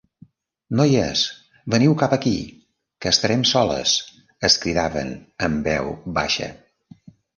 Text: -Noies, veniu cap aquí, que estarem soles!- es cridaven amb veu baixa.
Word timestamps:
-Noies, 0.77 1.25
veniu 1.73 1.93
cap 1.99 2.15
aquí, 2.17 2.33
que 3.05 3.11
estarem 3.17 3.43
soles!- 3.51 3.95
es 4.49 4.57
cridaven 4.65 5.13
amb 5.49 5.63
veu 5.71 5.93
baixa. 6.19 6.49